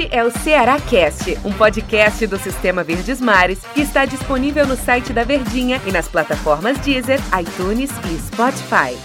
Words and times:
Este 0.00 0.16
é 0.16 0.24
o 0.24 0.30
Ceará 0.30 0.80
Cast, 0.80 1.38
um 1.44 1.52
podcast 1.52 2.26
do 2.26 2.38
Sistema 2.38 2.82
Verdes 2.82 3.20
Mares 3.20 3.60
que 3.74 3.82
está 3.82 4.06
disponível 4.06 4.66
no 4.66 4.74
site 4.74 5.12
da 5.12 5.24
Verdinha 5.24 5.78
e 5.86 5.92
nas 5.92 6.08
plataformas 6.08 6.78
Deezer, 6.78 7.20
iTunes 7.38 7.90
e 8.10 8.18
Spotify. 8.18 8.96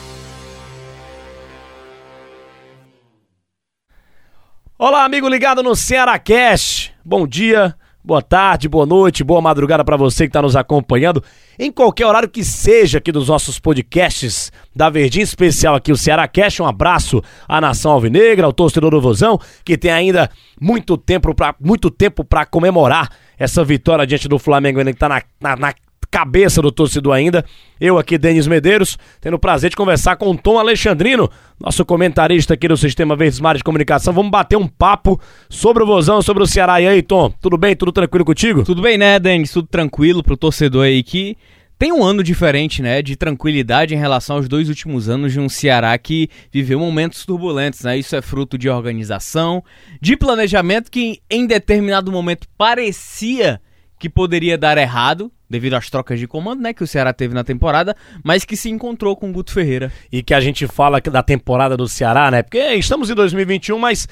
Olá, 4.79 5.03
amigo 5.03 5.27
ligado 5.27 5.61
no 5.61 5.75
Ceará 5.75 6.17
Cast. 6.17 6.93
Bom 7.03 7.27
dia, 7.27 7.75
boa 8.05 8.21
tarde, 8.21 8.69
boa 8.69 8.85
noite, 8.85 9.23
boa 9.23 9.41
madrugada 9.41 9.83
para 9.83 9.97
você 9.97 10.25
que 10.25 10.29
está 10.29 10.41
nos 10.41 10.55
acompanhando 10.55 11.23
em 11.57 11.71
qualquer 11.71 12.05
horário 12.05 12.29
que 12.29 12.43
seja 12.43 12.99
aqui 12.99 13.11
dos 13.11 13.27
nossos 13.27 13.57
podcasts 13.59 14.51
da 14.75 14.91
Verdinha, 14.91 15.23
especial 15.23 15.73
aqui 15.73 15.91
o 15.91 15.97
Ceará 15.97 16.27
Cash. 16.27 16.59
Um 16.59 16.67
abraço 16.67 17.21
à 17.47 17.59
nação 17.59 17.93
alvinegra, 17.93 18.45
ao 18.45 18.53
torcedor 18.53 18.91
do 18.91 19.01
Vozão, 19.01 19.39
que 19.63 19.75
tem 19.75 19.89
ainda 19.89 20.29
muito 20.61 20.95
tempo 20.97 21.33
para 21.33 21.55
muito 21.59 21.89
tempo 21.89 22.23
para 22.23 22.45
comemorar 22.45 23.09
essa 23.39 23.63
vitória 23.63 24.05
diante 24.05 24.27
do 24.27 24.37
Flamengo, 24.37 24.77
ainda 24.79 24.91
que 24.91 24.97
está 24.97 25.09
na, 25.09 25.23
na, 25.41 25.55
na 25.55 25.73
cabeça 26.15 26.61
do 26.61 26.71
torcedor 26.71 27.13
ainda. 27.13 27.43
Eu 27.77 27.97
aqui, 27.97 28.17
Denis 28.17 28.47
Medeiros, 28.47 28.97
tendo 29.19 29.33
o 29.33 29.39
prazer 29.39 29.69
de 29.69 29.75
conversar 29.75 30.15
com 30.15 30.31
o 30.31 30.37
Tom 30.37 30.57
Alexandrino, 30.57 31.29
nosso 31.59 31.83
comentarista 31.83 32.53
aqui 32.53 32.69
do 32.69 32.77
Sistema 32.77 33.17
Verdes 33.17 33.41
Mares 33.41 33.59
de 33.59 33.65
Comunicação. 33.65 34.13
Vamos 34.13 34.31
bater 34.31 34.55
um 34.55 34.65
papo 34.65 35.19
sobre 35.49 35.83
o 35.83 35.85
Vozão, 35.85 36.21
sobre 36.21 36.41
o 36.41 36.47
Ceará. 36.47 36.79
E 36.79 36.87
aí, 36.87 37.01
Tom, 37.01 37.29
tudo 37.41 37.57
bem? 37.57 37.75
Tudo 37.75 37.91
tranquilo 37.91 38.23
contigo? 38.23 38.63
Tudo 38.63 38.81
bem, 38.81 38.97
né, 38.97 39.19
Denis? 39.19 39.51
Tudo 39.51 39.67
tranquilo 39.67 40.23
pro 40.23 40.37
torcedor 40.37 40.85
aí 40.85 41.03
que 41.03 41.35
tem 41.77 41.91
um 41.91 42.01
ano 42.01 42.23
diferente, 42.23 42.81
né, 42.81 43.01
de 43.01 43.17
tranquilidade 43.17 43.93
em 43.93 43.97
relação 43.97 44.37
aos 44.37 44.47
dois 44.47 44.69
últimos 44.69 45.09
anos 45.09 45.33
de 45.33 45.41
um 45.41 45.49
Ceará 45.49 45.97
que 45.97 46.29
viveu 46.49 46.79
momentos 46.79 47.25
turbulentos, 47.25 47.81
né? 47.81 47.97
Isso 47.97 48.15
é 48.15 48.21
fruto 48.21 48.57
de 48.57 48.69
organização, 48.69 49.61
de 50.01 50.15
planejamento 50.15 50.89
que 50.89 51.19
em 51.29 51.45
determinado 51.45 52.09
momento 52.09 52.47
parecia 52.57 53.59
que 53.99 54.09
poderia 54.09 54.57
dar 54.57 54.77
errado, 54.77 55.29
devido 55.49 55.75
às 55.75 55.89
trocas 55.89 56.19
de 56.19 56.27
comando, 56.27 56.61
né, 56.61 56.73
que 56.73 56.83
o 56.83 56.87
Ceará 56.87 57.13
teve 57.13 57.33
na 57.33 57.43
temporada, 57.43 57.95
mas 58.23 58.43
que 58.43 58.55
se 58.55 58.69
encontrou 58.69 59.15
com 59.15 59.29
o 59.29 59.31
Guto 59.31 59.51
Ferreira. 59.51 59.91
E 60.11 60.23
que 60.23 60.33
a 60.33 60.39
gente 60.39 60.67
fala 60.67 60.99
da 60.99 61.23
temporada 61.23 61.77
do 61.77 61.87
Ceará, 61.87 62.31
né? 62.31 62.43
Porque 62.43 62.59
estamos 62.75 63.09
em 63.09 63.15
2021, 63.15 63.77
mas 63.77 64.05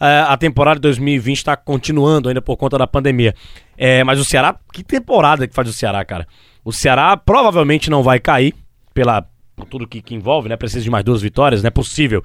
uh, 0.00 0.28
a 0.28 0.36
temporada 0.36 0.76
de 0.76 0.82
2020 0.82 1.36
está 1.36 1.56
continuando 1.56 2.28
ainda 2.28 2.40
por 2.40 2.56
conta 2.56 2.78
da 2.78 2.86
pandemia. 2.86 3.34
É, 3.76 4.02
mas 4.04 4.18
o 4.18 4.24
Ceará, 4.24 4.56
que 4.72 4.82
temporada 4.82 5.46
que 5.46 5.54
faz 5.54 5.68
o 5.68 5.72
Ceará, 5.72 6.04
cara? 6.04 6.26
O 6.64 6.72
Ceará 6.72 7.16
provavelmente 7.16 7.90
não 7.90 8.02
vai 8.02 8.18
cair 8.18 8.54
pela 8.92 9.26
por 9.58 9.66
tudo 9.66 9.88
que, 9.88 10.00
que 10.00 10.14
envolve, 10.14 10.48
né? 10.48 10.56
Precisa 10.56 10.82
de 10.82 10.90
mais 10.90 11.04
duas 11.04 11.20
vitórias, 11.20 11.62
não 11.62 11.68
é 11.68 11.70
possível. 11.70 12.22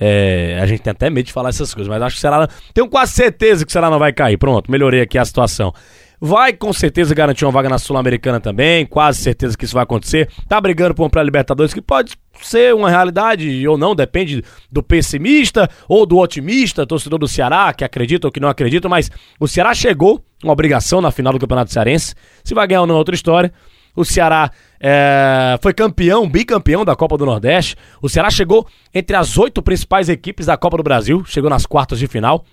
É, 0.00 0.58
a 0.62 0.66
gente 0.66 0.80
tem 0.80 0.90
até 0.92 1.10
medo 1.10 1.26
de 1.26 1.32
falar 1.32 1.48
essas 1.48 1.74
coisas, 1.74 1.88
mas 1.88 2.00
acho 2.00 2.14
que 2.14 2.18
o 2.18 2.20
Ceará. 2.20 2.48
Tenho 2.72 2.88
quase 2.88 3.12
certeza 3.12 3.64
que 3.64 3.70
o 3.70 3.72
Ceará 3.72 3.90
não 3.90 3.98
vai 3.98 4.12
cair. 4.12 4.36
Pronto, 4.36 4.70
melhorei 4.70 5.00
aqui 5.00 5.18
a 5.18 5.24
situação. 5.24 5.72
Vai 6.20 6.52
com 6.52 6.72
certeza 6.72 7.14
garantir 7.14 7.44
uma 7.44 7.52
vaga 7.52 7.68
na 7.68 7.78
Sul-Americana 7.78 8.40
também, 8.40 8.84
quase 8.84 9.20
certeza 9.20 9.56
que 9.56 9.64
isso 9.64 9.74
vai 9.74 9.84
acontecer. 9.84 10.28
Tá 10.48 10.60
brigando 10.60 10.94
por 10.94 11.04
um 11.04 11.10
pré-Libertadores 11.10 11.72
que 11.72 11.80
pode 11.80 12.14
ser 12.42 12.74
uma 12.74 12.90
realidade 12.90 13.66
ou 13.68 13.78
não, 13.78 13.94
depende 13.94 14.42
do 14.70 14.82
pessimista 14.82 15.68
ou 15.88 16.04
do 16.04 16.18
otimista, 16.18 16.86
torcedor 16.86 17.18
do 17.18 17.28
Ceará, 17.28 17.72
que 17.72 17.84
acredita 17.84 18.26
ou 18.26 18.32
que 18.32 18.40
não 18.40 18.48
acredita, 18.48 18.88
mas 18.88 19.10
o 19.38 19.46
Ceará 19.46 19.74
chegou, 19.74 20.24
uma 20.42 20.52
obrigação 20.52 21.00
na 21.00 21.10
final 21.10 21.32
do 21.32 21.38
Campeonato 21.38 21.72
Cearense. 21.72 22.14
Se 22.42 22.54
vai 22.54 22.66
ganhar 22.66 22.82
ou 22.82 22.86
não 22.86 22.96
é 22.96 22.98
outra 22.98 23.14
história. 23.14 23.52
O 23.94 24.04
Ceará 24.04 24.50
é, 24.80 25.58
foi 25.60 25.74
campeão, 25.74 26.28
bicampeão 26.28 26.84
da 26.84 26.94
Copa 26.94 27.16
do 27.16 27.26
Nordeste. 27.26 27.76
O 28.00 28.08
Ceará 28.08 28.30
chegou 28.30 28.66
entre 28.94 29.16
as 29.16 29.36
oito 29.36 29.60
principais 29.60 30.08
equipes 30.08 30.46
da 30.46 30.56
Copa 30.56 30.76
do 30.76 30.82
Brasil, 30.82 31.24
chegou 31.26 31.50
nas 31.50 31.66
quartas 31.66 31.98
de 31.98 32.06
final 32.06 32.44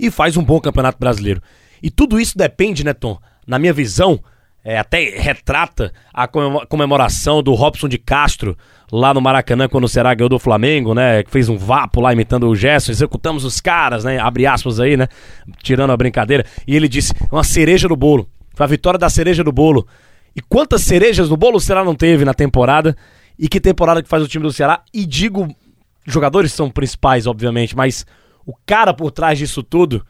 e 0.00 0.10
faz 0.10 0.36
um 0.36 0.42
bom 0.42 0.58
campeonato 0.60 0.98
brasileiro. 0.98 1.42
E 1.82 1.90
tudo 1.90 2.20
isso 2.20 2.36
depende, 2.36 2.84
né, 2.84 2.92
Tom? 2.92 3.18
Na 3.46 3.58
minha 3.58 3.72
visão, 3.72 4.20
é, 4.64 4.78
até 4.78 5.18
retrata 5.18 5.92
a 6.12 6.26
comemoração 6.28 7.42
do 7.42 7.54
Robson 7.54 7.88
de 7.88 7.96
Castro 7.96 8.56
lá 8.92 9.14
no 9.14 9.20
Maracanã 9.20 9.68
quando 9.68 9.84
o 9.84 9.88
Ceará 9.88 10.12
ganhou 10.14 10.28
do 10.28 10.38
Flamengo, 10.38 10.94
né? 10.94 11.22
Que 11.22 11.30
fez 11.30 11.48
um 11.48 11.56
vapo 11.56 12.00
lá 12.00 12.12
imitando 12.12 12.48
o 12.48 12.56
gesto, 12.56 12.90
executamos 12.90 13.44
os 13.44 13.60
caras, 13.60 14.04
né? 14.04 14.18
Abre 14.18 14.46
aspas 14.46 14.80
aí, 14.80 14.96
né? 14.96 15.08
Tirando 15.62 15.90
a 15.90 15.96
brincadeira. 15.96 16.44
E 16.66 16.76
ele 16.76 16.88
disse: 16.88 17.12
uma 17.30 17.44
cereja 17.44 17.88
do 17.88 17.96
bolo. 17.96 18.28
Foi 18.54 18.64
a 18.64 18.68
vitória 18.68 18.98
da 18.98 19.08
cereja 19.08 19.44
do 19.44 19.52
bolo. 19.52 19.86
E 20.34 20.40
quantas 20.40 20.82
cerejas 20.82 21.30
no 21.30 21.36
bolo 21.36 21.56
o 21.56 21.60
Ceará 21.60 21.84
não 21.84 21.94
teve 21.94 22.24
na 22.24 22.34
temporada? 22.34 22.96
E 23.38 23.48
que 23.48 23.60
temporada 23.60 24.02
que 24.02 24.08
faz 24.08 24.22
o 24.22 24.28
time 24.28 24.42
do 24.42 24.52
Ceará? 24.52 24.82
E 24.92 25.06
digo, 25.06 25.48
jogadores 26.04 26.52
são 26.52 26.68
principais, 26.68 27.26
obviamente, 27.26 27.76
mas 27.76 28.04
o 28.44 28.52
cara 28.66 28.92
por 28.92 29.10
trás 29.10 29.38
disso 29.38 29.62
tudo 29.62 30.04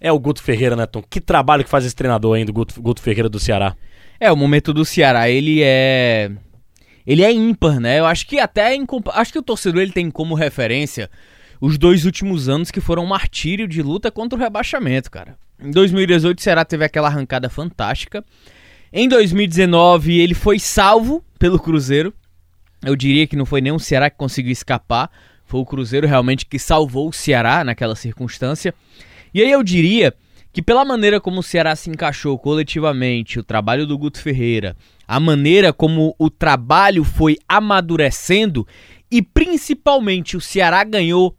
é 0.00 0.10
o 0.10 0.18
Guto 0.18 0.42
Ferreira, 0.42 0.74
né, 0.74 0.86
Tom? 0.86 1.02
Que 1.02 1.20
trabalho 1.20 1.62
que 1.62 1.70
faz 1.70 1.84
esse 1.84 1.94
treinador 1.94 2.36
ainda, 2.36 2.50
Guto, 2.50 2.80
Guto 2.80 3.02
Ferreira 3.02 3.28
do 3.28 3.38
Ceará. 3.38 3.76
É, 4.18 4.30
o 4.32 4.36
momento 4.36 4.72
do 4.72 4.84
Ceará, 4.84 5.28
ele 5.28 5.60
é. 5.62 6.30
Ele 7.06 7.24
é 7.24 7.32
ímpar, 7.32 7.80
né? 7.80 7.98
Eu 7.98 8.06
acho 8.06 8.26
que 8.26 8.38
até. 8.38 8.76
Acho 9.14 9.32
que 9.32 9.38
o 9.38 9.42
torcedor 9.42 9.82
ele 9.82 9.92
tem 9.92 10.10
como 10.10 10.34
referência 10.34 11.10
os 11.60 11.76
dois 11.76 12.04
últimos 12.04 12.48
anos 12.48 12.70
que 12.70 12.80
foram 12.80 13.04
um 13.04 13.08
martírio 13.08 13.68
de 13.68 13.82
luta 13.82 14.10
contra 14.10 14.38
o 14.38 14.40
rebaixamento, 14.40 15.10
cara. 15.10 15.36
Em 15.62 15.70
2018, 15.70 16.38
o 16.38 16.42
Ceará 16.42 16.64
teve 16.64 16.84
aquela 16.84 17.08
arrancada 17.08 17.50
fantástica. 17.50 18.24
Em 18.92 19.08
2019, 19.08 20.18
ele 20.18 20.34
foi 20.34 20.58
salvo 20.58 21.22
pelo 21.38 21.58
Cruzeiro. 21.58 22.14
Eu 22.82 22.96
diria 22.96 23.26
que 23.26 23.36
não 23.36 23.44
foi 23.44 23.60
nem 23.60 23.72
o 23.72 23.78
Ceará 23.78 24.08
que 24.08 24.16
conseguiu 24.16 24.52
escapar. 24.52 25.10
Foi 25.44 25.60
o 25.60 25.66
Cruzeiro 25.66 26.06
realmente 26.06 26.46
que 26.46 26.58
salvou 26.58 27.08
o 27.08 27.12
Ceará 27.12 27.62
naquela 27.62 27.94
circunstância. 27.94 28.74
E 29.32 29.42
aí 29.42 29.50
eu 29.50 29.62
diria 29.62 30.14
que 30.52 30.62
pela 30.62 30.84
maneira 30.84 31.20
como 31.20 31.40
o 31.40 31.42
Ceará 31.42 31.76
se 31.76 31.90
encaixou 31.90 32.38
coletivamente, 32.38 33.38
o 33.38 33.44
trabalho 33.44 33.86
do 33.86 33.96
Guto 33.96 34.20
Ferreira, 34.20 34.76
a 35.06 35.20
maneira 35.20 35.72
como 35.72 36.14
o 36.18 36.28
trabalho 36.28 37.04
foi 37.04 37.36
amadurecendo 37.48 38.66
e 39.10 39.22
principalmente 39.22 40.36
o 40.36 40.40
Ceará 40.40 40.82
ganhou 40.84 41.36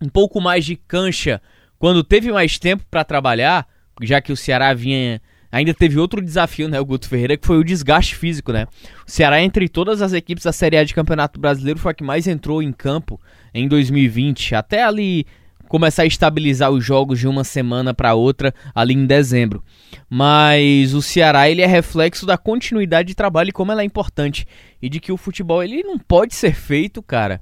um 0.00 0.08
pouco 0.08 0.40
mais 0.40 0.64
de 0.64 0.76
cancha 0.76 1.40
quando 1.78 2.04
teve 2.04 2.32
mais 2.32 2.58
tempo 2.58 2.84
para 2.90 3.04
trabalhar, 3.04 3.66
já 4.02 4.20
que 4.20 4.32
o 4.32 4.36
Ceará 4.36 4.72
vinha 4.74 5.20
ainda 5.50 5.72
teve 5.72 5.98
outro 5.98 6.20
desafio, 6.20 6.68
né, 6.68 6.78
o 6.78 6.84
Guto 6.84 7.08
Ferreira, 7.08 7.36
que 7.36 7.46
foi 7.46 7.56
o 7.56 7.64
desgaste 7.64 8.14
físico, 8.14 8.52
né? 8.52 8.66
O 9.06 9.10
Ceará 9.10 9.40
entre 9.40 9.68
todas 9.68 10.02
as 10.02 10.12
equipes 10.12 10.44
da 10.44 10.52
Série 10.52 10.76
A 10.76 10.84
de 10.84 10.92
Campeonato 10.92 11.40
Brasileiro 11.40 11.78
foi 11.78 11.92
a 11.92 11.94
que 11.94 12.04
mais 12.04 12.26
entrou 12.26 12.62
em 12.62 12.72
campo 12.72 13.18
em 13.54 13.66
2020, 13.66 14.54
até 14.54 14.82
ali 14.82 15.26
começar 15.66 16.02
a 16.02 16.06
estabilizar 16.06 16.70
os 16.70 16.84
jogos 16.84 17.18
de 17.18 17.28
uma 17.28 17.44
semana 17.44 17.92
para 17.92 18.14
outra 18.14 18.54
ali 18.74 18.94
em 18.94 19.06
dezembro. 19.06 19.62
Mas 20.08 20.94
o 20.94 21.02
Ceará 21.02 21.48
ele 21.48 21.62
é 21.62 21.66
reflexo 21.66 22.24
da 22.24 22.38
continuidade 22.38 23.08
de 23.08 23.14
trabalho 23.14 23.50
e 23.50 23.52
como 23.52 23.72
ela 23.72 23.82
é 23.82 23.84
importante 23.84 24.46
e 24.80 24.88
de 24.88 25.00
que 25.00 25.12
o 25.12 25.16
futebol 25.16 25.62
ele 25.62 25.82
não 25.82 25.98
pode 25.98 26.34
ser 26.34 26.54
feito, 26.54 27.02
cara, 27.02 27.40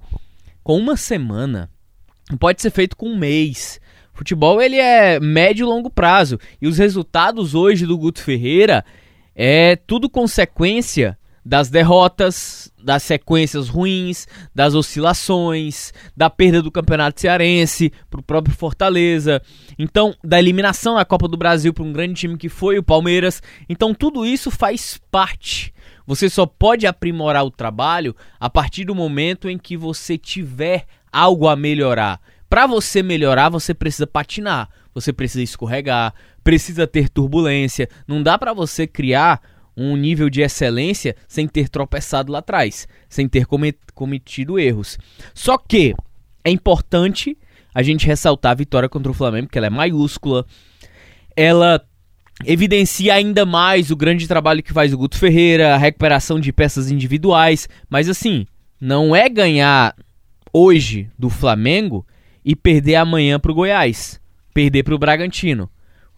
com 0.63 0.77
uma 0.79 0.97
semana. 0.97 1.71
Não 2.31 2.39
pode 2.39 2.63
ser 2.63 2.71
feito 2.71 2.97
com 2.97 3.09
um 3.09 3.19
mês. 3.19 3.81
Futebol 4.13 4.63
ele 4.63 4.77
é 4.77 5.19
médio 5.21 5.65
e 5.65 5.69
longo 5.69 5.91
prazo 5.91 6.39
e 6.63 6.67
os 6.67 6.79
resultados 6.79 7.55
hoje 7.55 7.85
do 7.85 7.99
Guto 7.99 8.23
Ferreira 8.23 8.85
é 9.35 9.75
tudo 9.75 10.09
consequência 10.09 11.19
das 11.45 11.69
derrotas, 11.69 12.73
das 12.83 13.03
sequências 13.03 13.69
ruins, 13.69 14.27
das 14.55 14.75
oscilações, 14.75 15.93
da 16.17 16.31
perda 16.31 16.63
do 16.63 16.71
Campeonato 16.71 17.21
Cearense 17.21 17.93
para 18.11 18.21
o 18.21 18.23
próprio 18.23 18.57
Fortaleza, 18.57 19.43
então 19.79 20.15
da 20.25 20.39
eliminação 20.39 20.95
na 20.95 21.05
Copa 21.05 21.29
do 21.29 21.37
Brasil 21.37 21.75
para 21.75 21.85
um 21.85 21.93
grande 21.93 22.15
time 22.15 22.39
que 22.39 22.49
foi 22.49 22.79
o 22.79 22.83
Palmeiras. 22.83 23.43
Então 23.69 23.93
tudo 23.93 24.25
isso 24.25 24.51
faz 24.51 24.99
parte. 25.11 25.75
Você 26.07 26.31
só 26.31 26.47
pode 26.47 26.87
aprimorar 26.87 27.45
o 27.45 27.51
trabalho 27.51 28.17
a 28.41 28.49
partir 28.49 28.85
do 28.85 28.95
momento 28.95 29.49
em 29.49 29.59
que 29.59 29.77
você 29.77 30.17
tiver 30.17 30.87
algo 31.13 31.49
a 31.49 31.57
melhorar. 31.57 32.21
Para 32.49 32.67
você 32.67 33.03
melhorar, 33.03 33.49
você 33.49 33.75
precisa 33.75 34.07
patinar, 34.07 34.69
você 34.95 35.13
precisa 35.13 35.43
escorregar, 35.43 36.15
precisa 36.43 36.87
ter 36.87 37.09
turbulência. 37.09 37.89
Não 38.07 38.23
dá 38.23 38.39
para 38.39 38.53
você 38.53 38.87
criar 38.87 39.41
um 39.77 39.97
nível 39.97 40.31
de 40.31 40.41
excelência 40.41 41.17
sem 41.27 41.49
ter 41.49 41.69
tropeçado 41.69 42.31
lá 42.33 42.39
atrás, 42.39 42.87
sem 43.09 43.29
ter 43.29 43.47
cometido 43.95 44.59
erros. 44.59 44.99
Só 45.35 45.59
que 45.59 45.95
é 46.45 46.51
importante 46.51 47.37
a 47.75 47.83
gente 47.83 48.07
ressaltar 48.07 48.53
a 48.53 48.57
vitória 48.57 48.89
contra 48.89 49.11
o 49.11 49.15
Flamengo, 49.15 49.47
porque 49.47 49.59
ela 49.59 49.67
é 49.67 49.71
maiúscula. 49.71 50.47
Ela 51.37 51.85
evidencia 52.45 53.15
ainda 53.15 53.45
mais 53.45 53.91
o 53.91 53.97
grande 53.97 54.29
trabalho 54.29 54.63
que 54.63 54.73
faz 54.73 54.93
o 54.93 54.99
Guto 54.99 55.19
Ferreira, 55.19 55.75
a 55.75 55.79
recuperação 55.79 56.39
de 56.39 56.53
peças 56.53 56.91
individuais, 56.91 57.69
mas 57.89 58.09
assim, 58.09 58.47
não 58.81 59.15
é 59.15 59.29
ganhar 59.29 59.95
hoje 60.53 61.11
do 61.19 61.29
Flamengo 61.29 62.07
e 62.45 62.55
perder 62.55 62.97
amanhã 62.97 63.41
para 63.41 63.51
o 63.51 63.55
Goiás, 63.55 64.21
perder 64.53 64.83
para 64.85 64.95
o 64.95 64.99
Bragantino. 64.99 65.69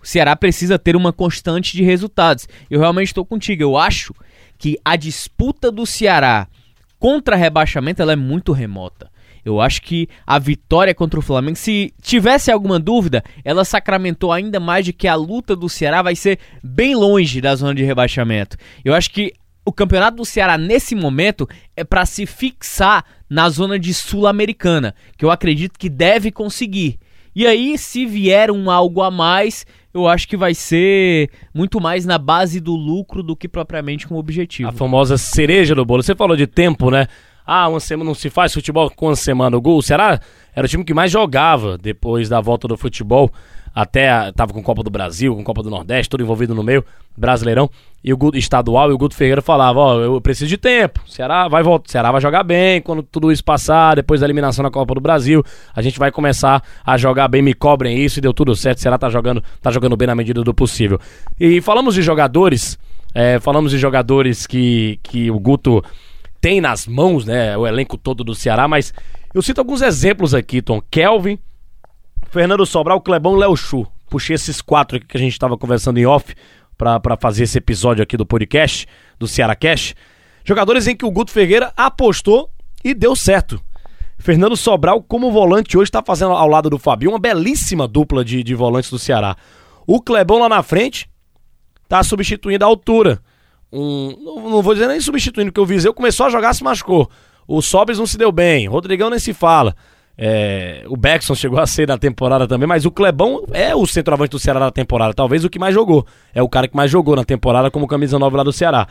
O 0.06 0.08
Ceará 0.08 0.36
precisa 0.36 0.78
ter 0.78 0.94
uma 0.94 1.12
constante 1.12 1.76
de 1.76 1.82
resultados. 1.82 2.48
Eu 2.70 2.78
realmente 2.78 3.08
estou 3.08 3.26
contigo. 3.26 3.60
Eu 3.60 3.76
acho 3.76 4.14
que 4.56 4.78
a 4.84 4.94
disputa 4.94 5.68
do 5.68 5.84
Ceará 5.84 6.46
contra 6.96 7.34
rebaixamento 7.34 8.00
ela 8.00 8.12
é 8.12 8.16
muito 8.16 8.52
remota. 8.52 9.10
Eu 9.44 9.60
acho 9.60 9.82
que 9.82 10.08
a 10.24 10.38
vitória 10.38 10.94
contra 10.94 11.18
o 11.18 11.22
Flamengo, 11.22 11.56
se 11.56 11.92
tivesse 12.00 12.52
alguma 12.52 12.78
dúvida, 12.78 13.24
ela 13.44 13.64
sacramentou 13.64 14.32
ainda 14.32 14.60
mais 14.60 14.84
de 14.84 14.92
que 14.92 15.08
a 15.08 15.16
luta 15.16 15.56
do 15.56 15.68
Ceará 15.68 16.02
vai 16.02 16.14
ser 16.14 16.38
bem 16.62 16.94
longe 16.94 17.40
da 17.40 17.56
zona 17.56 17.74
de 17.74 17.82
rebaixamento. 17.82 18.56
Eu 18.84 18.94
acho 18.94 19.10
que 19.10 19.32
o 19.64 19.72
campeonato 19.72 20.18
do 20.18 20.24
Ceará 20.24 20.56
nesse 20.56 20.94
momento 20.94 21.48
é 21.76 21.82
para 21.82 22.06
se 22.06 22.26
fixar 22.26 23.04
na 23.28 23.48
zona 23.48 23.76
de 23.76 23.92
Sul-Americana, 23.92 24.94
que 25.18 25.24
eu 25.24 25.32
acredito 25.32 25.76
que 25.76 25.88
deve 25.88 26.30
conseguir. 26.30 26.96
E 27.36 27.46
aí, 27.46 27.76
se 27.76 28.06
vier 28.06 28.50
um 28.50 28.70
algo 28.70 29.02
a 29.02 29.10
mais, 29.10 29.66
eu 29.92 30.08
acho 30.08 30.26
que 30.26 30.38
vai 30.38 30.54
ser 30.54 31.28
muito 31.52 31.78
mais 31.78 32.06
na 32.06 32.16
base 32.16 32.60
do 32.60 32.74
lucro 32.74 33.22
do 33.22 33.36
que 33.36 33.46
propriamente 33.46 34.06
com 34.08 34.16
objetivo. 34.16 34.70
A 34.70 34.72
famosa 34.72 35.18
cereja 35.18 35.74
do 35.74 35.84
bolo. 35.84 36.02
Você 36.02 36.14
falou 36.14 36.34
de 36.34 36.46
tempo, 36.46 36.90
né? 36.90 37.06
Ah, 37.46 37.68
uma 37.68 37.78
semana 37.78 38.08
não 38.08 38.14
se 38.14 38.30
faz 38.30 38.54
futebol 38.54 38.88
com 38.88 39.08
uma 39.08 39.16
semana. 39.16 39.54
O 39.54 39.60
Gol, 39.60 39.82
será? 39.82 40.18
Era 40.54 40.64
o 40.64 40.68
time 40.68 40.82
que 40.82 40.94
mais 40.94 41.12
jogava 41.12 41.76
depois 41.76 42.26
da 42.30 42.40
volta 42.40 42.66
do 42.66 42.74
futebol 42.74 43.30
até 43.76 44.32
tava 44.32 44.54
com 44.54 44.62
Copa 44.62 44.82
do 44.82 44.88
Brasil, 44.88 45.36
com 45.36 45.44
Copa 45.44 45.62
do 45.62 45.68
Nordeste, 45.68 46.08
tudo 46.08 46.22
envolvido 46.22 46.54
no 46.54 46.62
meio, 46.62 46.82
Brasileirão, 47.14 47.68
e 48.02 48.10
o 48.10 48.16
Guto, 48.16 48.38
estadual, 48.38 48.90
e 48.90 48.94
o 48.94 48.96
Guto 48.96 49.14
Ferreira 49.14 49.42
falava, 49.42 49.78
ó, 49.78 49.96
oh, 49.96 50.00
eu 50.00 50.20
preciso 50.22 50.48
de 50.48 50.56
tempo, 50.56 51.02
Ceará 51.06 51.46
vai 51.46 51.62
voltar, 51.62 51.90
Ceará 51.90 52.10
vai 52.10 52.18
jogar 52.22 52.42
bem 52.42 52.80
quando 52.80 53.02
tudo 53.02 53.30
isso 53.30 53.44
passar, 53.44 53.96
depois 53.96 54.20
da 54.22 54.26
eliminação 54.26 54.62
na 54.62 54.70
Copa 54.70 54.94
do 54.94 55.00
Brasil, 55.00 55.44
a 55.74 55.82
gente 55.82 55.98
vai 55.98 56.10
começar 56.10 56.62
a 56.86 56.96
jogar 56.96 57.28
bem, 57.28 57.42
me 57.42 57.52
cobrem 57.52 58.02
isso, 58.02 58.18
e 58.18 58.22
deu 58.22 58.32
tudo 58.32 58.56
certo, 58.56 58.80
Ceará 58.80 58.96
tá 58.96 59.10
jogando, 59.10 59.44
tá 59.60 59.70
jogando 59.70 59.94
bem 59.94 60.06
na 60.06 60.14
medida 60.14 60.42
do 60.42 60.54
possível. 60.54 60.98
E 61.38 61.60
falamos 61.60 61.94
de 61.94 62.00
jogadores, 62.00 62.78
é, 63.14 63.38
falamos 63.40 63.72
de 63.72 63.78
jogadores 63.78 64.46
que, 64.46 64.98
que 65.02 65.30
o 65.30 65.38
Guto 65.38 65.84
tem 66.40 66.62
nas 66.62 66.86
mãos, 66.86 67.26
né, 67.26 67.54
o 67.58 67.66
elenco 67.66 67.98
todo 67.98 68.24
do 68.24 68.34
Ceará, 68.34 68.66
mas 68.66 68.94
eu 69.34 69.42
cito 69.42 69.60
alguns 69.60 69.82
exemplos 69.82 70.32
aqui, 70.32 70.62
Tom, 70.62 70.80
Kelvin, 70.90 71.38
Fernando 72.36 72.66
Sobral, 72.66 73.00
Clebão 73.00 73.34
Léo 73.34 73.56
Chu. 73.56 73.86
Puxei 74.10 74.34
esses 74.34 74.60
quatro 74.60 74.98
aqui 74.98 75.06
que 75.06 75.16
a 75.16 75.20
gente 75.20 75.32
estava 75.32 75.56
conversando 75.56 75.96
em 75.96 76.04
off 76.04 76.34
para 76.76 77.16
fazer 77.18 77.44
esse 77.44 77.56
episódio 77.56 78.02
aqui 78.02 78.14
do 78.14 78.26
podcast, 78.26 78.86
do 79.18 79.26
Ceará 79.26 79.56
Cash. 79.56 79.94
Jogadores 80.44 80.86
em 80.86 80.94
que 80.94 81.06
o 81.06 81.10
Guto 81.10 81.30
Ferreira 81.30 81.72
apostou 81.74 82.50
e 82.84 82.92
deu 82.92 83.16
certo. 83.16 83.58
Fernando 84.18 84.54
Sobral, 84.54 85.02
como 85.02 85.32
volante, 85.32 85.78
hoje 85.78 85.88
está 85.88 86.02
fazendo 86.02 86.32
ao 86.32 86.46
lado 86.46 86.68
do 86.68 86.76
Fabio 86.78 87.08
uma 87.08 87.18
belíssima 87.18 87.88
dupla 87.88 88.22
de, 88.22 88.42
de 88.42 88.54
volantes 88.54 88.90
do 88.90 88.98
Ceará. 88.98 89.34
O 89.86 90.02
Clebão 90.02 90.38
lá 90.38 90.50
na 90.50 90.62
frente 90.62 91.08
está 91.84 92.02
substituindo 92.02 92.66
a 92.66 92.68
altura. 92.68 93.18
Um, 93.72 94.14
não, 94.22 94.50
não, 94.50 94.62
vou 94.62 94.74
dizer 94.74 94.88
nem 94.88 95.00
substituindo, 95.00 95.50
porque 95.50 95.60
o 95.62 95.64
Viseu 95.64 95.94
começou 95.94 96.26
a 96.26 96.28
jogar, 96.28 96.52
se 96.52 96.62
machucou. 96.62 97.10
O 97.48 97.62
Sobes 97.62 97.98
não 97.98 98.06
se 98.06 98.18
deu 98.18 98.30
bem, 98.30 98.68
Rodrigão 98.68 99.08
nem 99.08 99.18
se 99.18 99.32
fala. 99.32 99.74
É, 100.18 100.84
o 100.88 100.96
Beckson 100.96 101.34
chegou 101.34 101.58
a 101.60 101.66
ser 101.66 101.88
na 101.88 101.98
temporada 101.98 102.48
também, 102.48 102.66
mas 102.66 102.86
o 102.86 102.90
Clebão 102.90 103.44
é 103.52 103.74
o 103.74 103.86
centroavante 103.86 104.30
do 104.30 104.38
Ceará 104.38 104.60
da 104.60 104.70
temporada, 104.70 105.12
talvez 105.12 105.44
o 105.44 105.50
que 105.50 105.58
mais 105.58 105.74
jogou. 105.74 106.06
É 106.34 106.42
o 106.42 106.48
cara 106.48 106.66
que 106.66 106.76
mais 106.76 106.90
jogou 106.90 107.14
na 107.16 107.24
temporada 107.24 107.70
como 107.70 107.86
camisa 107.86 108.18
9 108.18 108.36
lá 108.36 108.42
do 108.42 108.52
Ceará. 108.52 108.88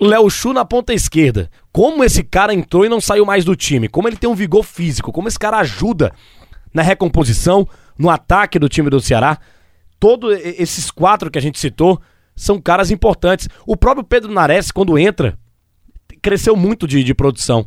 Léo 0.00 0.30
Chu 0.30 0.52
na 0.52 0.64
ponta 0.64 0.94
esquerda. 0.94 1.50
Como 1.72 2.04
esse 2.04 2.22
cara 2.22 2.54
entrou 2.54 2.84
e 2.84 2.88
não 2.88 3.00
saiu 3.00 3.26
mais 3.26 3.44
do 3.44 3.56
time? 3.56 3.88
Como 3.88 4.08
ele 4.08 4.16
tem 4.16 4.30
um 4.30 4.34
vigor 4.34 4.62
físico? 4.62 5.12
Como 5.12 5.28
esse 5.28 5.38
cara 5.38 5.58
ajuda 5.58 6.12
na 6.72 6.82
recomposição, 6.82 7.66
no 7.98 8.08
ataque 8.08 8.58
do 8.58 8.68
time 8.68 8.88
do 8.88 9.00
Ceará? 9.00 9.38
Todos 9.98 10.38
esses 10.40 10.90
quatro 10.90 11.30
que 11.30 11.38
a 11.38 11.42
gente 11.42 11.58
citou 11.58 12.00
são 12.36 12.60
caras 12.60 12.92
importantes. 12.92 13.48
O 13.66 13.76
próprio 13.76 14.04
Pedro 14.04 14.32
Nares, 14.32 14.70
quando 14.70 14.96
entra, 14.96 15.36
cresceu 16.22 16.54
muito 16.54 16.86
de, 16.86 17.02
de 17.02 17.12
produção. 17.12 17.66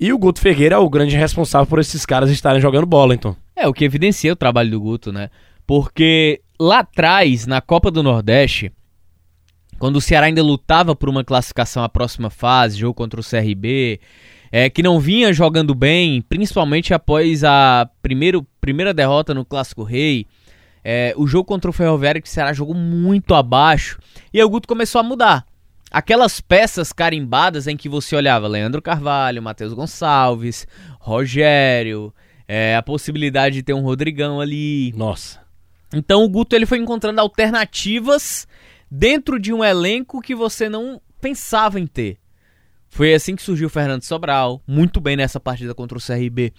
E 0.00 0.12
o 0.12 0.18
Guto 0.18 0.40
Ferreira 0.40 0.76
é 0.76 0.78
o 0.78 0.88
grande 0.88 1.16
responsável 1.16 1.66
por 1.66 1.80
esses 1.80 2.06
caras 2.06 2.30
estarem 2.30 2.60
jogando 2.60 2.86
bola, 2.86 3.14
então. 3.14 3.36
É, 3.56 3.66
o 3.66 3.72
que 3.72 3.84
evidencia 3.84 4.32
o 4.32 4.36
trabalho 4.36 4.70
do 4.70 4.80
Guto, 4.80 5.12
né? 5.12 5.28
Porque 5.66 6.40
lá 6.58 6.80
atrás, 6.80 7.48
na 7.48 7.60
Copa 7.60 7.90
do 7.90 8.00
Nordeste, 8.00 8.70
quando 9.76 9.96
o 9.96 10.00
Ceará 10.00 10.26
ainda 10.26 10.42
lutava 10.42 10.94
por 10.94 11.08
uma 11.08 11.24
classificação 11.24 11.82
à 11.82 11.88
próxima 11.88 12.30
fase, 12.30 12.78
jogo 12.78 12.94
contra 12.94 13.20
o 13.20 13.24
CRB, 13.24 13.98
é, 14.52 14.70
que 14.70 14.84
não 14.84 15.00
vinha 15.00 15.32
jogando 15.32 15.74
bem, 15.74 16.22
principalmente 16.22 16.94
após 16.94 17.42
a 17.42 17.90
primeiro, 18.00 18.46
primeira 18.60 18.94
derrota 18.94 19.34
no 19.34 19.44
Clássico 19.44 19.82
Rei, 19.82 20.26
é, 20.84 21.12
o 21.16 21.26
jogo 21.26 21.44
contra 21.44 21.68
o 21.68 21.72
Ferroviário 21.72 22.22
que 22.22 22.28
o 22.28 22.30
Ceará 22.30 22.52
jogou 22.52 22.74
muito 22.74 23.34
abaixo, 23.34 23.98
e 24.32 24.40
o 24.40 24.48
Guto 24.48 24.68
começou 24.68 25.00
a 25.00 25.04
mudar 25.04 25.47
aquelas 25.90 26.40
peças 26.40 26.92
carimbadas 26.92 27.66
em 27.66 27.76
que 27.76 27.88
você 27.88 28.14
olhava 28.16 28.48
Leandro 28.48 28.82
Carvalho, 28.82 29.42
Matheus 29.42 29.72
Gonçalves, 29.72 30.66
Rogério, 31.00 32.12
é, 32.46 32.76
a 32.76 32.82
possibilidade 32.82 33.56
de 33.56 33.62
ter 33.62 33.72
um 33.72 33.82
Rodrigão 33.82 34.40
ali. 34.40 34.92
Nossa. 34.96 35.40
Então 35.92 36.24
o 36.24 36.28
Guto 36.28 36.54
ele 36.54 36.66
foi 36.66 36.78
encontrando 36.78 37.20
alternativas 37.20 38.46
dentro 38.90 39.38
de 39.38 39.52
um 39.52 39.64
elenco 39.64 40.20
que 40.20 40.34
você 40.34 40.68
não 40.68 41.00
pensava 41.20 41.80
em 41.80 41.86
ter. 41.86 42.18
Foi 42.88 43.14
assim 43.14 43.36
que 43.36 43.42
surgiu 43.42 43.66
o 43.66 43.70
Fernando 43.70 44.02
Sobral, 44.02 44.62
muito 44.66 45.00
bem 45.00 45.16
nessa 45.16 45.38
partida 45.38 45.74
contra 45.74 45.98
o 45.98 46.00
CRB 46.00 46.52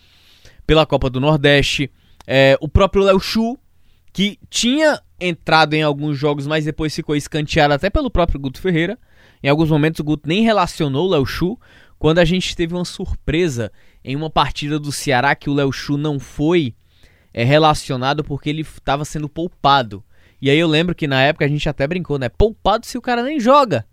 pela 0.65 0.85
Copa 0.85 1.09
do 1.09 1.19
Nordeste. 1.19 1.91
É, 2.27 2.55
o 2.61 2.67
próprio 2.67 3.03
Léo 3.03 3.19
Chu, 3.19 3.57
que 4.13 4.37
tinha 4.49 5.01
entrado 5.19 5.73
em 5.73 5.81
alguns 5.81 6.17
jogos, 6.17 6.45
mas 6.45 6.65
depois 6.65 6.95
ficou 6.95 7.15
escanteado 7.15 7.73
até 7.73 7.89
pelo 7.89 8.11
próprio 8.11 8.39
Guto 8.39 8.61
Ferreira. 8.61 8.97
Em 9.41 9.47
alguns 9.47 9.69
momentos 9.69 9.99
o 9.99 10.03
Guto 10.03 10.27
nem 10.27 10.43
relacionou 10.43 11.07
o 11.07 11.11
Léo 11.11 11.25
Chu. 11.25 11.57
Quando 11.97 12.19
a 12.19 12.25
gente 12.25 12.55
teve 12.55 12.73
uma 12.73 12.85
surpresa 12.85 13.71
em 14.03 14.15
uma 14.15 14.29
partida 14.29 14.79
do 14.79 14.91
Ceará 14.91 15.35
que 15.35 15.49
o 15.49 15.53
Léo 15.53 15.71
Chu 15.71 15.97
não 15.97 16.19
foi 16.19 16.73
é, 17.33 17.43
relacionado 17.43 18.23
porque 18.23 18.49
ele 18.49 18.61
estava 18.61 19.03
sendo 19.03 19.27
poupado. 19.27 20.03
E 20.41 20.49
aí 20.49 20.57
eu 20.57 20.67
lembro 20.67 20.95
que 20.95 21.07
na 21.07 21.21
época 21.21 21.45
a 21.45 21.47
gente 21.47 21.67
até 21.67 21.85
brincou, 21.85 22.17
né? 22.17 22.29
Poupado 22.29 22.85
se 22.85 22.97
o 22.97 23.01
cara 23.01 23.23
nem 23.23 23.39
joga. 23.39 23.85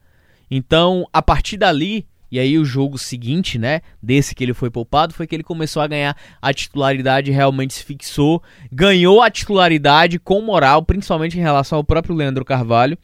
Então, 0.49 1.05
a 1.13 1.21
partir 1.21 1.57
dali, 1.57 2.07
e 2.31 2.39
aí 2.39 2.57
o 2.57 2.65
jogo 2.65 2.99
seguinte, 2.99 3.59
né, 3.59 3.81
desse 4.01 4.35
que 4.35 4.45
ele 4.45 4.55
foi 4.55 4.71
poupado, 4.71 5.13
foi 5.13 5.27
que 5.27 5.35
ele 5.35 5.43
começou 5.43 5.83
a 5.83 5.89
ganhar 5.89 6.17
a 6.41 6.53
titularidade, 6.53 7.33
realmente 7.33 7.75
se 7.75 7.85
fixou, 7.85 8.41
ganhou 8.71 9.23
a 9.23 9.31
titularidade 9.31 10.21
com 10.21 10.41
moral, 10.41 10.85
principalmente 10.85 11.37
em 11.37 11.43
relação 11.43 11.79
ao 11.79 11.85
próprio 11.85 12.15
Leandro 12.15 12.45
Carvalho 12.45 12.97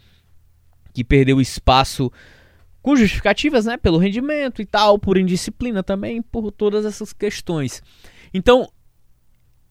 que 0.93 1.05
perdeu 1.05 1.41
espaço 1.41 2.11
com 2.83 2.97
justificativas, 2.97 3.65
né, 3.65 3.77
pelo 3.77 3.97
rendimento 3.97 4.61
e 4.61 4.67
tal, 4.67 4.99
por 4.99 5.17
indisciplina 5.17 5.83
também, 5.83 6.21
por 6.21 6.50
todas 6.50 6.85
essas 6.85 7.12
questões. 7.12 7.83
Então, 8.35 8.69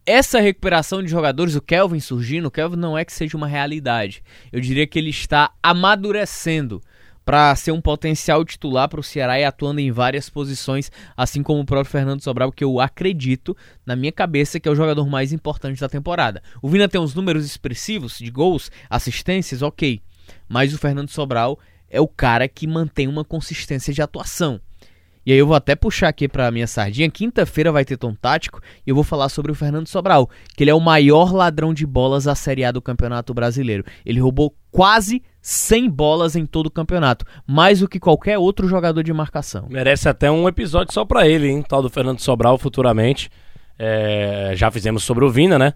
essa 0.05 0.39
recuperação 0.39 1.03
de 1.03 1.09
jogadores, 1.09 1.55
o 1.55 1.61
Kelvin 1.61 1.99
surgindo, 1.99 2.47
o 2.47 2.51
Kelvin 2.51 2.77
não 2.77 2.97
é 2.97 3.03
que 3.03 3.13
seja 3.13 3.37
uma 3.37 3.47
realidade. 3.47 4.23
Eu 4.51 4.61
diria 4.61 4.87
que 4.87 4.97
ele 4.97 5.09
está 5.09 5.51
amadurecendo 5.61 6.81
para 7.23 7.55
ser 7.55 7.71
um 7.71 7.81
potencial 7.81 8.43
titular 8.43 8.89
para 8.89 8.99
o 8.99 9.03
Ceará 9.03 9.39
e 9.39 9.43
atuando 9.43 9.79
em 9.79 9.91
várias 9.91 10.27
posições, 10.27 10.91
assim 11.15 11.43
como 11.43 11.61
o 11.61 11.65
próprio 11.65 11.91
Fernando 11.91 12.21
Sobral, 12.21 12.51
que 12.51 12.63
eu 12.63 12.79
acredito, 12.79 13.55
na 13.85 13.95
minha 13.95 14.11
cabeça, 14.11 14.59
que 14.59 14.67
é 14.67 14.71
o 14.71 14.75
jogador 14.75 15.07
mais 15.07 15.31
importante 15.31 15.79
da 15.79 15.87
temporada. 15.87 16.41
O 16.61 16.69
Vina 16.69 16.89
tem 16.89 16.99
uns 16.99 17.13
números 17.13 17.45
expressivos 17.45 18.17
de 18.17 18.31
gols, 18.31 18.71
assistências, 18.89 19.61
ok 19.61 20.01
mas 20.47 20.73
o 20.73 20.77
Fernando 20.77 21.09
Sobral 21.09 21.59
é 21.89 21.99
o 21.99 22.07
cara 22.07 22.47
que 22.47 22.65
mantém 22.65 23.07
uma 23.07 23.23
consistência 23.23 23.93
de 23.93 24.01
atuação. 24.01 24.59
E 25.23 25.31
aí 25.31 25.37
eu 25.37 25.45
vou 25.45 25.55
até 25.55 25.75
puxar 25.75 26.07
aqui 26.07 26.27
para 26.27 26.49
minha 26.49 26.65
sardinha. 26.65 27.09
Quinta-feira 27.09 27.71
vai 27.71 27.85
ter 27.85 27.95
tom 27.95 28.13
tático 28.15 28.59
e 28.85 28.89
eu 28.89 28.95
vou 28.95 29.03
falar 29.03 29.29
sobre 29.29 29.51
o 29.51 29.55
Fernando 29.55 29.87
Sobral, 29.87 30.27
que 30.55 30.63
ele 30.63 30.71
é 30.71 30.73
o 30.73 30.79
maior 30.79 31.31
ladrão 31.31 31.73
de 31.73 31.85
bolas 31.85 32.27
a 32.27 32.33
Série 32.33 32.65
A 32.65 32.71
do 32.71 32.81
Campeonato 32.81 33.33
Brasileiro. 33.33 33.85
Ele 34.03 34.19
roubou 34.19 34.55
quase 34.71 35.21
100 35.41 35.89
bolas 35.91 36.35
em 36.35 36.45
todo 36.45 36.67
o 36.67 36.71
campeonato, 36.71 37.25
mais 37.45 37.81
do 37.81 37.87
que 37.87 37.99
qualquer 37.99 38.39
outro 38.39 38.67
jogador 38.67 39.03
de 39.03 39.13
marcação. 39.13 39.67
Merece 39.69 40.09
até 40.09 40.31
um 40.31 40.47
episódio 40.47 40.93
só 40.93 41.05
para 41.05 41.27
ele, 41.27 41.47
hein, 41.47 41.63
tal 41.67 41.83
do 41.83 41.89
Fernando 41.89 42.19
Sobral 42.19 42.57
futuramente. 42.57 43.29
É, 43.77 44.53
já 44.55 44.71
fizemos 44.71 45.03
sobre 45.03 45.23
o 45.23 45.29
Vina, 45.29 45.59
né? 45.59 45.73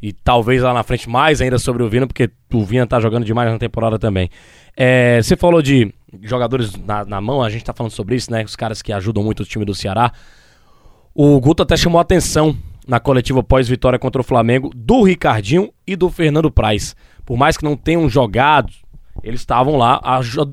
E 0.00 0.12
talvez 0.12 0.62
lá 0.62 0.72
na 0.72 0.82
frente 0.82 1.08
mais 1.08 1.40
ainda 1.40 1.58
sobre 1.58 1.82
o 1.82 1.88
Vina, 1.88 2.06
porque 2.06 2.30
o 2.52 2.64
Vina 2.64 2.86
tá 2.86 3.00
jogando 3.00 3.24
demais 3.24 3.50
na 3.50 3.58
temporada 3.58 3.98
também. 3.98 4.30
É, 4.76 5.20
você 5.20 5.36
falou 5.36 5.60
de 5.60 5.92
jogadores 6.22 6.76
na, 6.76 7.04
na, 7.04 7.20
mão, 7.20 7.42
a 7.42 7.50
gente 7.50 7.64
tá 7.64 7.72
falando 7.72 7.92
sobre 7.92 8.14
isso, 8.14 8.30
né? 8.30 8.44
Os 8.44 8.54
caras 8.54 8.80
que 8.80 8.92
ajudam 8.92 9.24
muito 9.24 9.42
o 9.42 9.46
time 9.46 9.64
do 9.64 9.74
Ceará. 9.74 10.12
O 11.14 11.40
Guto 11.40 11.64
até 11.64 11.76
chamou 11.76 12.00
atenção 12.00 12.56
na 12.86 13.00
coletiva 13.00 13.42
pós-vitória 13.42 13.98
contra 13.98 14.20
o 14.20 14.24
Flamengo 14.24 14.70
do 14.74 15.02
Ricardinho 15.02 15.72
e 15.86 15.96
do 15.96 16.08
Fernando 16.08 16.50
Praz. 16.50 16.94
Por 17.26 17.36
mais 17.36 17.56
que 17.56 17.64
não 17.64 17.76
tenham 17.76 18.08
jogado, 18.08 18.72
eles 19.22 19.40
estavam 19.40 19.76
lá 19.76 20.00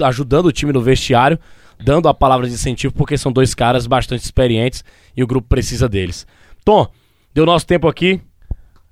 ajudando 0.03 0.47
o 0.47 0.51
time 0.51 0.73
no 0.73 0.81
vestiário, 0.81 1.39
dando 1.83 2.09
a 2.09 2.13
palavra 2.13 2.47
de 2.47 2.53
incentivo, 2.53 2.93
porque 2.93 3.17
são 3.17 3.31
dois 3.31 3.53
caras 3.53 3.87
bastante 3.87 4.23
experientes 4.23 4.83
e 5.15 5.23
o 5.23 5.27
grupo 5.27 5.47
precisa 5.47 5.87
deles. 5.87 6.25
Tom, 6.65 6.87
deu 7.33 7.45
nosso 7.45 7.65
tempo 7.65 7.87
aqui. 7.87 8.19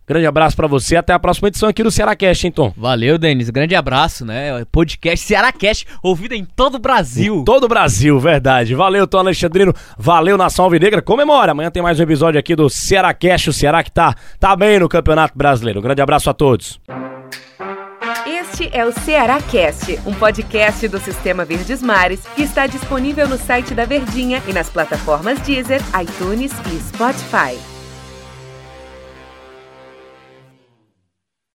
Grande 0.06 0.26
abraço 0.26 0.56
para 0.56 0.68
você, 0.68 0.98
até 0.98 1.14
a 1.14 1.20
próxima 1.20 1.48
edição 1.48 1.70
aqui 1.70 1.82
do 1.82 1.90
Cearacast, 1.90 2.46
hein, 2.46 2.52
Tom? 2.52 2.74
Valeu, 2.76 3.18
Denis. 3.18 3.50
Grande 3.50 3.74
abraço, 3.74 4.26
né? 4.26 4.66
Podcast 4.72 5.26
Cearacast, 5.26 5.88
ouvido 6.02 6.34
em 6.34 6.44
todo 6.44 6.76
o 6.76 6.80
Brasil. 6.80 7.40
Em 7.40 7.44
todo 7.46 7.64
o 7.64 7.68
Brasil, 7.70 8.20
verdade. 8.20 8.76
Valeu, 8.76 9.08
Tom 9.08 9.20
Alexandrino. 9.20 9.74
Valeu, 9.98 10.38
Nação 10.38 10.66
Alvinegra. 10.66 11.02
Comemora. 11.02 11.54
Amanhã 11.54 11.72
tem 11.72 11.82
mais 11.82 12.00
um 12.00 12.04
episódio 12.04 12.38
aqui 12.38 12.54
do 12.54 12.70
Cearacast, 12.70 13.50
o 13.50 13.54
Ceará 13.54 13.82
que 13.82 13.92
tá, 13.92 14.14
tá 14.40 14.56
bem 14.56 14.78
no 14.78 14.90
Campeonato 14.90 15.38
Brasileiro. 15.38 15.82
Grande 15.82 16.02
abraço 16.02 16.30
a 16.30 16.34
todos. 16.34 16.82
Este 18.28 18.70
é 18.74 18.86
o 18.86 18.92
Ceará 18.92 19.42
Cast, 19.42 20.00
um 20.06 20.14
podcast 20.14 20.88
do 20.88 21.00
Sistema 21.00 21.46
Verdes 21.46 21.82
Mares 21.82 22.22
que 22.36 22.44
está 22.44 22.68
disponível 22.68 23.28
no 23.28 23.38
site 23.38 23.74
da 23.74 23.86
Verdinha 23.86 24.44
e 24.48 24.54
nas 24.54 24.70
plataformas 24.70 25.40
Deezer, 25.40 25.82
iTunes 26.00 26.52
e 26.72 26.80
Spotify. 26.80 27.73